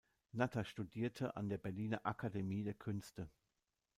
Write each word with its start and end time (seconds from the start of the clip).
Natter 0.31 0.65
studierte 0.65 1.35
an 1.35 1.47
der 1.47 1.59
Berliner 1.59 2.03
Akademie 2.07 2.63
der 2.63 2.73
Künste. 2.73 3.29